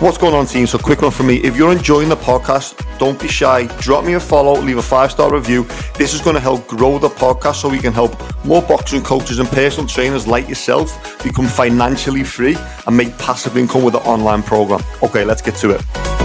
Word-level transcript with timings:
What's 0.00 0.16
going 0.16 0.32
on, 0.32 0.46
team? 0.46 0.68
So, 0.68 0.78
quick 0.78 1.02
one 1.02 1.10
for 1.10 1.24
me. 1.24 1.38
If 1.38 1.56
you're 1.56 1.72
enjoying 1.72 2.08
the 2.08 2.14
podcast, 2.14 2.80
don't 3.00 3.20
be 3.20 3.26
shy. 3.26 3.66
Drop 3.80 4.04
me 4.04 4.12
a 4.12 4.20
follow, 4.20 4.52
leave 4.60 4.78
a 4.78 4.82
five 4.82 5.10
star 5.10 5.34
review. 5.34 5.64
This 5.94 6.14
is 6.14 6.20
going 6.20 6.34
to 6.34 6.40
help 6.40 6.68
grow 6.68 7.00
the 7.00 7.08
podcast 7.08 7.56
so 7.56 7.68
we 7.68 7.80
can 7.80 7.92
help 7.92 8.14
more 8.44 8.62
boxing 8.62 9.02
coaches 9.02 9.40
and 9.40 9.48
personal 9.48 9.88
trainers 9.88 10.28
like 10.28 10.48
yourself 10.48 11.20
become 11.24 11.48
financially 11.48 12.22
free 12.22 12.56
and 12.86 12.96
make 12.96 13.18
passive 13.18 13.56
income 13.56 13.82
with 13.82 13.96
an 13.96 14.02
online 14.02 14.44
program. 14.44 14.84
Okay, 15.02 15.24
let's 15.24 15.42
get 15.42 15.56
to 15.56 15.70
it. 15.70 16.17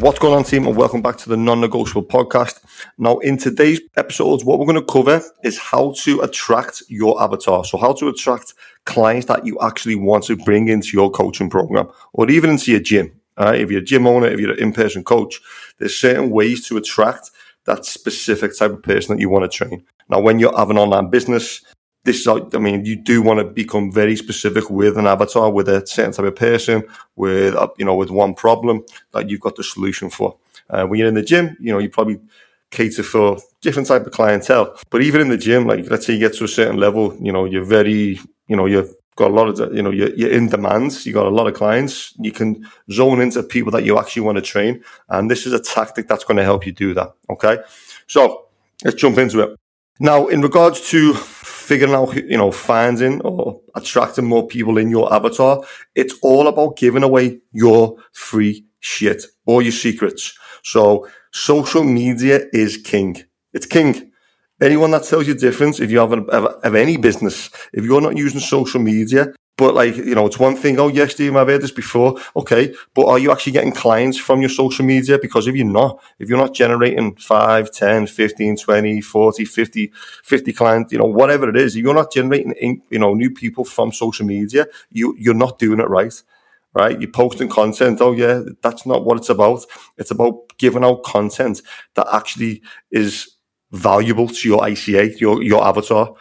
What's 0.00 0.18
going 0.18 0.34
on, 0.34 0.44
team, 0.44 0.66
and 0.66 0.76
welcome 0.76 1.00
back 1.00 1.16
to 1.18 1.30
the 1.30 1.38
Non 1.38 1.62
Negotiable 1.62 2.04
Podcast. 2.04 2.60
Now, 2.98 3.16
in 3.20 3.38
today's 3.38 3.80
episodes, 3.96 4.44
what 4.44 4.58
we're 4.58 4.66
going 4.66 4.76
to 4.76 4.84
cover 4.84 5.22
is 5.42 5.56
how 5.58 5.94
to 6.02 6.20
attract 6.20 6.82
your 6.88 7.20
avatar. 7.22 7.64
So, 7.64 7.78
how 7.78 7.94
to 7.94 8.08
attract 8.08 8.52
clients 8.84 9.26
that 9.28 9.46
you 9.46 9.58
actually 9.62 9.94
want 9.94 10.24
to 10.24 10.36
bring 10.36 10.68
into 10.68 10.90
your 10.92 11.10
coaching 11.10 11.48
program 11.48 11.88
or 12.12 12.28
even 12.28 12.50
into 12.50 12.72
your 12.72 12.80
gym. 12.80 13.10
If 13.38 13.70
you're 13.70 13.80
a 13.80 13.84
gym 13.84 14.06
owner, 14.06 14.26
if 14.26 14.38
you're 14.38 14.52
an 14.52 14.58
in 14.58 14.74
person 14.74 15.02
coach, 15.02 15.40
there's 15.78 15.98
certain 15.98 16.28
ways 16.28 16.68
to 16.68 16.76
attract 16.76 17.30
that 17.64 17.86
specific 17.86 18.56
type 18.56 18.72
of 18.72 18.82
person 18.82 19.16
that 19.16 19.20
you 19.22 19.30
want 19.30 19.50
to 19.50 19.56
train. 19.56 19.82
Now, 20.10 20.20
when 20.20 20.38
you 20.38 20.52
have 20.54 20.68
an 20.68 20.76
online 20.76 21.08
business, 21.08 21.62
this 22.06 22.20
is, 22.20 22.26
I 22.28 22.58
mean, 22.58 22.86
you 22.86 22.96
do 22.96 23.20
want 23.20 23.40
to 23.40 23.44
become 23.44 23.92
very 23.92 24.16
specific 24.16 24.70
with 24.70 24.96
an 24.96 25.06
avatar, 25.06 25.50
with 25.50 25.68
a 25.68 25.86
certain 25.86 26.12
type 26.12 26.24
of 26.24 26.36
person, 26.36 26.84
with, 27.16 27.54
you 27.76 27.84
know, 27.84 27.94
with 27.94 28.10
one 28.10 28.32
problem 28.32 28.84
that 29.12 29.28
you've 29.28 29.40
got 29.40 29.56
the 29.56 29.64
solution 29.64 30.08
for. 30.08 30.36
Uh, 30.70 30.86
when 30.86 30.98
you're 30.98 31.08
in 31.08 31.14
the 31.14 31.22
gym, 31.22 31.56
you 31.60 31.72
know, 31.72 31.78
you 31.78 31.90
probably 31.90 32.18
cater 32.70 33.02
for 33.02 33.36
different 33.60 33.88
type 33.88 34.06
of 34.06 34.12
clientele. 34.12 34.78
But 34.90 35.02
even 35.02 35.20
in 35.20 35.28
the 35.28 35.36
gym, 35.36 35.66
like 35.66 35.90
let's 35.90 36.06
say 36.06 36.14
you 36.14 36.20
get 36.20 36.34
to 36.36 36.44
a 36.44 36.48
certain 36.48 36.78
level, 36.78 37.14
you 37.20 37.32
know, 37.32 37.44
you're 37.44 37.64
very, 37.64 38.18
you 38.48 38.56
know, 38.56 38.66
you've 38.66 38.94
got 39.16 39.30
a 39.30 39.34
lot 39.34 39.48
of, 39.48 39.74
you 39.74 39.82
know, 39.82 39.90
you're, 39.90 40.14
you're 40.14 40.30
in 40.30 40.48
demand. 40.48 41.04
You 41.06 41.12
got 41.12 41.26
a 41.26 41.30
lot 41.30 41.46
of 41.46 41.54
clients. 41.54 42.14
You 42.18 42.32
can 42.32 42.68
zone 42.90 43.20
into 43.20 43.42
people 43.42 43.72
that 43.72 43.84
you 43.84 43.98
actually 43.98 44.22
want 44.22 44.36
to 44.36 44.42
train, 44.42 44.82
and 45.08 45.30
this 45.30 45.46
is 45.46 45.52
a 45.52 45.60
tactic 45.60 46.06
that's 46.06 46.24
going 46.24 46.36
to 46.36 46.44
help 46.44 46.66
you 46.66 46.72
do 46.72 46.94
that. 46.94 47.14
Okay, 47.30 47.58
so 48.06 48.46
let's 48.84 48.96
jump 48.96 49.18
into 49.18 49.40
it. 49.40 49.58
Now, 49.98 50.26
in 50.28 50.42
regards 50.42 50.88
to 50.90 51.14
figuring 51.66 51.94
out, 51.94 52.14
you 52.14 52.38
know, 52.38 52.52
finding 52.52 53.20
or 53.22 53.60
attracting 53.74 54.24
more 54.24 54.46
people 54.46 54.78
in 54.78 54.88
your 54.88 55.12
avatar, 55.12 55.64
it's 55.96 56.14
all 56.22 56.46
about 56.46 56.76
giving 56.76 57.02
away 57.02 57.40
your 57.52 57.96
free 58.12 58.64
shit 58.78 59.24
or 59.46 59.62
your 59.62 59.72
secrets. 59.72 60.38
So 60.62 61.08
social 61.32 61.82
media 61.82 62.42
is 62.52 62.76
king. 62.76 63.16
It's 63.52 63.66
king. 63.66 64.12
Anyone 64.62 64.92
that 64.92 65.04
tells 65.04 65.26
you 65.26 65.34
different, 65.34 65.80
if 65.80 65.90
you 65.90 65.98
have, 65.98 66.12
a, 66.12 66.58
have 66.62 66.76
any 66.76 66.96
business, 66.96 67.50
if 67.72 67.84
you're 67.84 68.00
not 68.00 68.16
using 68.16 68.40
social 68.40 68.80
media, 68.80 69.34
but 69.56 69.74
like, 69.74 69.96
you 69.96 70.14
know, 70.14 70.26
it's 70.26 70.38
one 70.38 70.54
thing, 70.54 70.78
oh, 70.78 70.88
yes, 70.88 71.12
Steve, 71.12 71.34
I've 71.34 71.48
heard 71.48 71.62
this 71.62 71.70
before. 71.70 72.20
Okay. 72.36 72.74
But 72.94 73.06
are 73.06 73.18
you 73.18 73.32
actually 73.32 73.52
getting 73.52 73.72
clients 73.72 74.18
from 74.18 74.40
your 74.40 74.50
social 74.50 74.84
media? 74.84 75.18
Because 75.18 75.46
if 75.46 75.54
you're 75.54 75.64
not, 75.64 76.02
if 76.18 76.28
you're 76.28 76.38
not 76.38 76.52
generating 76.52 77.14
5, 77.16 77.70
10, 77.70 78.06
15, 78.06 78.56
20, 78.56 79.00
40, 79.00 79.44
50, 79.46 79.92
50 80.22 80.52
clients, 80.52 80.92
you 80.92 80.98
know, 80.98 81.06
whatever 81.06 81.48
it 81.48 81.56
is, 81.56 81.74
if 81.74 81.82
you're 81.82 81.94
not 81.94 82.12
generating, 82.12 82.82
you 82.90 82.98
know, 82.98 83.14
new 83.14 83.30
people 83.30 83.64
from 83.64 83.92
social 83.92 84.26
media, 84.26 84.66
you, 84.90 85.16
you're 85.18 85.34
not 85.34 85.58
doing 85.58 85.80
it 85.80 85.88
right. 85.88 86.22
Right. 86.74 87.00
You're 87.00 87.10
posting 87.10 87.48
content. 87.48 88.02
Oh, 88.02 88.12
yeah. 88.12 88.42
That's 88.60 88.84
not 88.84 89.06
what 89.06 89.16
it's 89.16 89.30
about. 89.30 89.64
It's 89.96 90.10
about 90.10 90.52
giving 90.58 90.84
out 90.84 91.04
content 91.04 91.62
that 91.94 92.06
actually 92.12 92.60
is 92.90 93.36
valuable 93.72 94.28
to 94.28 94.48
your 94.48 94.60
ICA, 94.60 95.18
your, 95.18 95.42
your 95.42 95.66
avatar 95.66 96.14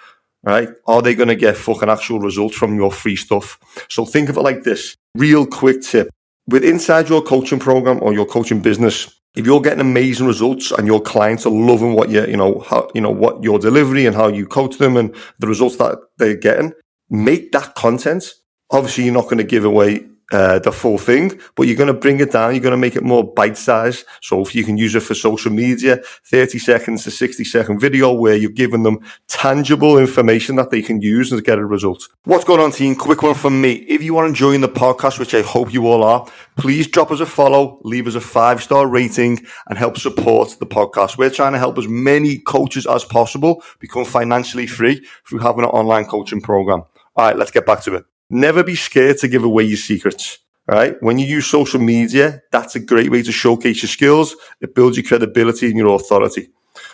right? 0.46 0.70
Are 0.88 1.02
they 1.02 1.16
going 1.16 1.30
to 1.30 1.36
get 1.36 1.58
fucking 1.58 1.90
actual 1.90 2.20
results 2.20 2.56
from 2.56 2.76
your 2.76 2.92
free 2.92 3.16
stuff? 3.16 3.60
So 3.90 4.06
think 4.06 4.30
of 4.30 4.38
it 4.38 4.42
like 4.42 4.64
this. 4.64 4.96
Real 5.16 5.46
quick 5.46 5.82
tip. 5.82 6.10
With 6.48 6.64
inside 6.64 7.10
your 7.10 7.24
coaching 7.24 7.60
program 7.60 8.00
or 8.04 8.14
your 8.14 8.28
coaching 8.28 8.62
business, 8.62 9.12
if 9.36 9.46
you're 9.46 9.62
getting 9.62 9.82
amazing 9.82 10.28
results 10.28 10.72
and 10.72 10.88
your 10.88 11.02
clients 11.02 11.46
are 11.46 11.52
loving 11.52 11.94
what 11.94 12.10
you, 12.10 12.26
you 12.26 12.38
know, 12.38 12.60
how, 12.60 12.90
you 12.94 13.02
know, 13.02 13.12
what 13.12 13.44
your 13.44 13.60
delivery 13.60 14.06
and 14.06 14.16
how 14.16 14.28
you 14.28 14.46
coach 14.46 14.78
them 14.78 14.96
and 14.96 15.14
the 15.40 15.48
results 15.48 15.78
that 15.78 15.98
they're 16.18 16.38
getting, 16.38 16.72
make 17.10 17.52
that 17.52 17.76
content. 17.76 18.24
Obviously, 18.72 19.06
you're 19.06 19.14
not 19.14 19.26
going 19.26 19.38
to 19.38 19.44
give 19.44 19.66
away 19.66 20.06
uh, 20.32 20.60
the 20.60 20.72
full 20.72 20.98
thing, 20.98 21.40
but 21.56 21.64
you're 21.64 21.76
going 21.76 21.88
to 21.88 21.94
bring 21.94 22.20
it 22.20 22.32
down. 22.32 22.54
You're 22.54 22.64
going 22.64 22.72
to 22.72 22.78
make 22.78 22.96
it 22.96 23.04
more 23.04 23.24
bite 23.24 23.58
size. 23.58 24.06
So 24.22 24.42
if 24.42 24.56
you 24.56 24.64
can 24.64 24.78
use 24.78 24.96
it 24.96 25.02
for 25.02 25.14
social 25.14 25.52
media, 25.52 25.98
30 26.26 26.58
seconds 26.60 27.04
to 27.04 27.12
60 27.12 27.44
second 27.44 27.80
video 27.80 28.14
where 28.14 28.36
you're 28.36 28.50
giving 28.50 28.84
them 28.84 29.00
tangible 29.28 29.98
information 29.98 30.56
that 30.56 30.72
they 30.72 30.82
can 30.82 31.02
use 31.02 31.32
and 31.32 31.44
get 31.44 31.60
a 31.60 31.66
result. 31.66 32.08
What's 32.24 32.44
going 32.44 32.60
on 32.60 32.72
team? 32.72 32.96
Quick 32.96 33.22
one 33.22 33.36
from 33.36 33.62
me. 33.62 33.74
If 33.74 34.02
you 34.02 34.18
are 34.18 34.26
enjoying 34.26 34.62
the 34.62 34.70
podcast, 34.70 35.20
which 35.20 35.36
I 35.36 35.42
hope 35.42 35.74
you 35.74 35.88
all 35.88 36.04
are, 36.04 36.28
please 36.58 36.88
drop 36.88 37.12
us 37.12 37.20
a 37.20 37.26
follow, 37.26 37.80
leave 37.84 38.08
us 38.08 38.16
a 38.16 38.22
five 38.22 38.64
star 38.64 38.88
rating 38.88 39.46
and 39.68 39.78
help 39.78 39.98
support 39.98 40.56
the 40.60 40.66
podcast. 40.66 41.18
We're 41.18 41.30
trying 41.30 41.54
to 41.54 41.60
help 41.60 41.78
as 41.78 41.88
many 41.88 42.40
coaches 42.40 42.88
as 42.88 43.04
possible 43.06 43.64
become 43.80 44.06
financially 44.06 44.68
free 44.68 45.06
through 45.28 45.40
having 45.40 45.64
an 45.64 45.70
online 45.70 46.06
coaching 46.06 46.42
program. 46.42 46.84
All 47.16 47.28
right, 47.28 47.38
let's 47.38 47.52
get 47.52 47.66
back 47.66 47.82
to 47.84 47.96
it. 47.96 48.06
Never 48.30 48.64
be 48.64 48.76
scared 48.76 49.18
to 49.20 49.28
give 49.28 49.44
away 49.44 49.64
your 49.64 49.78
secrets. 49.78 50.40
Right? 50.68 50.96
When 51.02 51.20
you 51.20 51.28
use 51.28 51.46
social 51.46 51.80
media, 51.80 52.42
that's 52.52 52.76
a 52.76 52.80
great 52.80 53.12
way 53.12 53.22
to 53.22 53.32
showcase 53.32 53.84
your 53.84 53.90
skills. 53.90 54.36
It 54.62 54.74
builds 54.74 54.98
your 54.98 55.06
credibility 55.06 55.68
and 55.68 55.78
your 55.78 55.94
authority. 55.96 56.50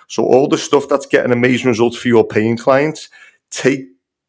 So 0.10 0.26
all 0.26 0.50
the 0.50 0.58
stuff 0.58 0.90
that's 0.90 1.06
getting 1.06 1.32
amazing 1.32 1.68
results 1.68 1.96
for 1.96 2.10
your 2.10 2.28
paying 2.28 2.58
clients, 2.58 3.08
take 3.50 3.88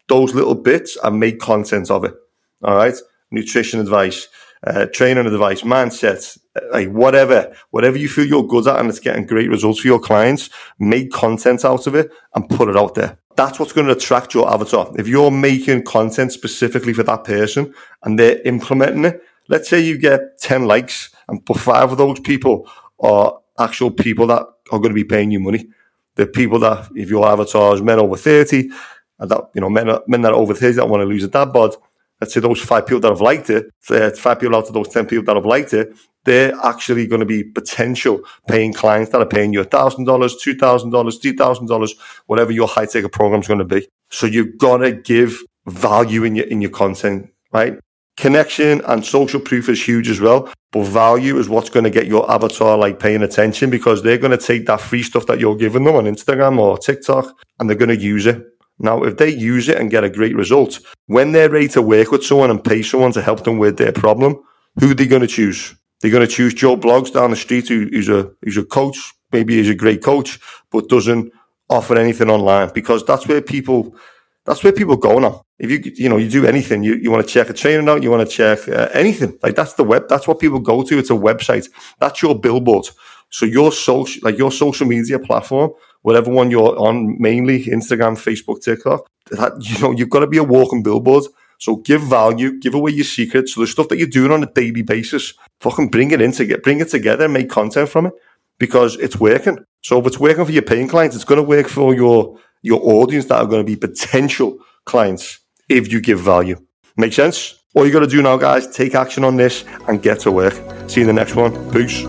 those 0.09 0.33
little 0.33 0.55
bits 0.55 0.97
and 1.03 1.19
make 1.19 1.41
content 1.41 1.91
of 1.91 2.05
it. 2.05 2.15
All 2.63 2.77
right. 2.77 2.95
Nutrition 3.33 3.81
advice, 3.81 4.29
uh, 4.65 4.87
training 4.87 5.27
advice, 5.27 5.63
mindset, 5.63 6.39
like 6.71 6.91
whatever, 6.91 7.53
whatever 7.71 7.99
you 7.99 8.09
feel 8.09 8.27
you're 8.27 8.47
good 8.47 8.69
at 8.69 8.79
and 8.79 8.89
it's 8.89 9.01
getting 9.01 9.27
great 9.27 9.51
results 9.51 9.81
for 9.81 9.89
your 9.89 9.99
clients, 9.99 10.51
make 10.79 11.11
content 11.11 11.65
out 11.65 11.89
of 11.89 11.97
it 11.97 12.13
and 12.37 12.49
put 12.49 12.69
it 12.69 12.77
out 12.77 12.95
there 12.95 13.19
that's 13.37 13.59
what's 13.59 13.73
going 13.73 13.87
to 13.87 13.95
attract 13.95 14.35
your 14.35 14.53
avatar. 14.53 14.91
If 14.99 15.09
you're 15.09 15.31
making 15.31 15.85
content 15.85 16.33
specifically 16.33 16.93
for 16.93 17.03
that 17.05 17.25
person 17.25 17.75
and 18.03 18.19
they're 18.19 18.41
implementing 18.43 19.05
it, 19.05 19.23
let's 19.49 19.69
say 19.69 19.81
you 19.81 19.99
get 19.99 20.39
10 20.39 20.67
likes 20.67 21.11
and 21.29 21.41
five 21.57 21.93
of 21.93 21.99
those 21.99 22.21
people 22.21 22.71
are 23.01 23.39
actual 23.59 23.91
people 23.91 24.27
that 24.29 24.43
are 24.71 24.79
going 24.79 24.91
to 24.91 24.95
be 24.95 25.05
paying 25.05 25.31
you 25.31 25.41
money. 25.41 25.69
The 26.15 26.27
people 26.27 26.59
that, 26.61 26.91
if 26.95 27.09
your 27.09 27.27
avatar 27.27 27.75
is 27.75 27.83
men 27.83 27.99
over 27.99 28.17
30, 28.17 28.71
and 29.19 29.31
that, 29.31 29.51
you 29.55 29.61
know, 29.61 29.71
men, 29.71 29.89
men 30.07 30.23
that 30.23 30.33
are 30.33 30.37
over 30.37 30.55
30 30.55 30.75
that 30.75 30.89
want 30.89 31.01
to 31.01 31.07
lose 31.07 31.25
a 31.25 31.29
dad 31.29 31.53
bod, 31.53 31.75
let's 32.21 32.35
say 32.35 32.41
those 32.41 32.61
five 32.61 32.87
people 32.87 33.01
that 33.01 33.11
have 33.11 33.21
liked 33.21 33.51
it, 33.51 33.73
five 33.81 34.39
people 34.39 34.57
out 34.57 34.67
of 34.67 34.75
those 34.75 34.89
10 34.89 35.07
people 35.07 35.25
that 35.25 35.37
have 35.37 35.47
liked 35.47 35.73
it, 35.73 35.95
they're 36.25 36.55
actually 36.63 37.07
going 37.07 37.21
to 37.21 37.27
be 37.27 37.43
potential 37.43 38.21
paying 38.49 38.73
clients 38.73 39.11
that 39.13 39.21
are 39.21 39.27
paying 39.27 39.53
you 39.53 39.63
$1,000, 39.65 40.07
$2,000, 40.07 40.91
$3,000, 40.91 41.99
whatever 42.27 42.53
your 42.53 42.69
high 42.69 42.87
ticket 42.87 43.13
program 43.13 43.41
is 43.41 43.49
going 43.49 43.59
to 43.59 43.65
be. 43.65 43.89
So 44.11 44.27
you've 44.27 44.59
got 44.59 44.79
to 44.79 44.93
give 44.93 45.39
value 45.67 46.25
in 46.25 46.37
your, 46.37 46.47
in 46.47 46.61
your 46.61 46.71
content, 46.71 47.31
right? 47.53 47.79
Connection 48.17 48.83
and 48.87 49.05
social 49.05 49.41
proof 49.41 49.69
is 49.69 49.83
huge 49.83 50.09
as 50.09 50.21
well. 50.21 50.53
But 50.71 50.87
value 50.87 51.39
is 51.39 51.49
what's 51.49 51.71
going 51.71 51.85
to 51.85 51.91
get 51.91 52.07
your 52.07 52.31
avatar 52.31 52.79
like 52.79 52.99
paying 52.99 53.23
attention 53.23 53.69
because 53.69 54.03
they're 54.03 54.19
going 54.19 54.37
to 54.37 54.45
take 54.45 54.67
that 54.67 54.81
free 54.81 55.03
stuff 55.03 55.27
that 55.27 55.39
you're 55.39 55.57
giving 55.57 55.85
them 55.85 55.97
on 55.97 56.05
Instagram 56.05 56.59
or 56.59 56.79
TikTok 56.79 57.37
and 57.59 57.69
they're 57.69 57.77
going 57.77 57.97
to 57.97 57.97
use 57.97 58.27
it. 58.27 58.43
Now, 58.79 59.03
if 59.03 59.19
they 59.19 59.29
use 59.29 59.69
it 59.69 59.79
and 59.79 59.91
get 59.91 60.03
a 60.03 60.11
great 60.11 60.35
result, 60.35 60.81
when 61.07 61.33
they're 61.33 61.51
ready 61.51 61.69
to 61.69 61.83
work 61.83 62.11
with 62.11 62.25
someone 62.25 62.51
and 62.51 62.63
pay 62.63 62.83
someone 62.83 63.13
to 63.13 63.23
help 63.23 63.45
them 63.45 63.59
with 63.59 63.77
their 63.77 63.93
problem, 63.93 64.43
who 64.81 64.91
are 64.91 64.95
they 64.95 65.07
going 65.07 65.23
to 65.23 65.29
choose? 65.29 65.75
They're 66.03 66.11
going 66.11 66.27
to 66.27 66.33
choose 66.33 66.53
Joe 66.53 66.77
Bloggs 66.77 67.13
down 67.13 67.31
the 67.31 67.37
street 67.37 67.69
who, 67.69 67.89
who's 67.91 68.09
a 68.09 68.31
who's 68.43 68.57
a 68.57 68.65
coach, 68.65 69.15
maybe 69.33 69.57
he's 69.57 69.71
a 69.71 69.75
great 69.75 70.03
coach, 70.03 70.41
but 70.71 70.89
doesn't 70.89 71.33
offer 71.71 71.97
anything 71.97 72.29
online 72.29 72.71
because 72.75 73.05
that's 73.07 73.27
where 73.29 73.41
people 73.41 73.97
that's 74.45 74.65
where 74.65 74.73
people 74.73 74.97
go 74.97 75.21
now. 75.21 75.45
If 75.61 75.71
you 75.71 75.93
you 75.95 76.09
know 76.09 76.17
you 76.17 76.29
do 76.29 76.45
anything, 76.45 76.83
you, 76.83 76.97
you 76.97 77.13
want 77.13 77.25
to 77.25 77.33
check 77.33 77.49
a 77.51 77.53
training 77.53 77.89
out, 77.89 78.03
you 78.03 78.11
want 78.11 78.29
to 78.29 78.37
check 78.37 78.69
uh, 78.69 78.89
anything 78.93 79.39
like 79.45 79.55
that's 79.55 79.75
the 79.75 79.85
web. 79.85 80.09
That's 80.09 80.27
what 80.27 80.41
people 80.41 80.59
go 80.59 80.83
to. 80.83 80.99
It's 80.99 81.11
a 81.11 81.15
website. 81.15 81.69
That's 82.01 82.21
your 82.21 82.39
billboard. 82.39 82.89
So 83.31 83.47
your 83.47 83.71
social 83.71 84.21
like 84.25 84.37
your 84.37 84.51
social 84.51 84.89
media 84.89 85.21
platform, 85.21 85.71
whatever 86.03 86.33
one 86.33 86.51
you're 86.51 86.77
on, 86.79 87.17
mainly 87.21 87.65
Instagram, 87.67 88.19
Facebook, 88.19 88.61
TikTok. 88.61 89.09
That 89.31 89.53
you 89.61 89.79
know 89.79 89.93
you've 89.93 90.11
got 90.11 90.21
to 90.21 90.27
be 90.27 90.39
a 90.39 90.45
walking 90.45 90.83
billboard. 90.83 91.25
So 91.63 91.77
give 91.77 92.03
value, 92.03 92.59
give 92.59 92.75
away 92.75 92.91
your 92.91 93.05
secrets. 93.05 93.55
So 93.55 93.61
the 93.61 93.69
stuff 93.69 93.87
that 93.91 93.97
you're 93.97 94.09
doing 94.09 94.33
on 94.33 94.43
a 94.43 94.47
daily 94.47 94.83
basis, 94.83 95.33
fucking 95.61 95.91
bring 95.91 96.11
it 96.11 96.21
in 96.21 96.33
to 96.33 96.45
get, 96.45 96.65
bring 96.65 96.81
it 96.81 96.89
together 96.89 97.27
and 97.27 97.33
make 97.33 97.49
content 97.49 97.89
from 97.89 98.07
it 98.07 98.15
because 98.59 98.97
it's 98.97 99.21
working. 99.21 99.65
So 99.81 100.01
if 100.01 100.09
it's 100.09 100.19
working 100.19 100.45
for 100.45 100.51
your 100.51 100.63
paying 100.63 100.89
clients, 100.89 101.15
it's 101.15 101.25
going 101.25 101.41
to 101.41 101.47
work 101.47 101.69
for 101.69 101.95
your, 101.95 102.37
your 102.63 102.81
audience 102.83 103.27
that 103.27 103.37
are 103.37 103.47
going 103.47 103.65
to 103.65 103.65
be 103.65 103.77
potential 103.77 104.59
clients 104.87 105.39
if 105.69 105.93
you 105.93 106.01
give 106.01 106.19
value. 106.19 106.57
Make 106.97 107.13
sense? 107.13 107.63
All 107.75 107.87
you 107.87 107.93
got 107.93 108.01
to 108.01 108.09
do 108.09 108.23
now, 108.23 108.39
guys, 108.39 108.67
take 108.67 108.97
action 108.97 109.23
on 109.23 109.37
this 109.37 109.65
and 109.87 110.03
get 110.03 110.19
to 110.23 110.33
work. 110.33 110.55
See 110.89 111.03
you 111.03 111.09
in 111.09 111.15
the 111.15 111.21
next 111.21 111.37
one. 111.37 111.53
Peace. 111.71 112.05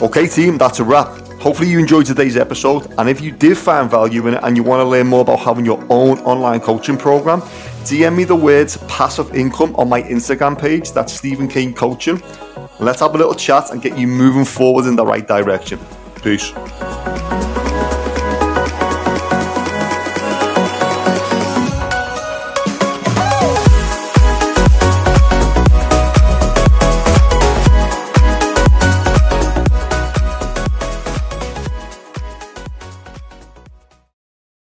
Okay, 0.00 0.28
team, 0.28 0.56
that's 0.56 0.78
a 0.78 0.84
wrap. 0.84 1.17
Hopefully, 1.40 1.68
you 1.68 1.78
enjoyed 1.78 2.04
today's 2.04 2.36
episode. 2.36 2.92
And 2.98 3.08
if 3.08 3.20
you 3.20 3.30
did 3.30 3.56
find 3.56 3.88
value 3.88 4.26
in 4.26 4.34
it 4.34 4.40
and 4.42 4.56
you 4.56 4.62
want 4.62 4.80
to 4.80 4.84
learn 4.84 5.06
more 5.06 5.20
about 5.20 5.38
having 5.38 5.64
your 5.64 5.80
own 5.88 6.18
online 6.20 6.60
coaching 6.60 6.96
program, 6.96 7.42
DM 7.82 8.16
me 8.16 8.24
the 8.24 8.36
words 8.36 8.76
passive 8.88 9.34
income 9.34 9.74
on 9.76 9.88
my 9.88 10.02
Instagram 10.02 10.58
page. 10.58 10.92
That's 10.92 11.12
Stephen 11.12 11.46
King 11.46 11.72
Coaching. 11.74 12.20
Let's 12.80 13.00
have 13.00 13.14
a 13.14 13.18
little 13.18 13.34
chat 13.34 13.70
and 13.70 13.80
get 13.80 13.96
you 13.96 14.08
moving 14.08 14.44
forward 14.44 14.86
in 14.86 14.96
the 14.96 15.06
right 15.06 15.26
direction. 15.26 15.78
Peace. 16.22 16.52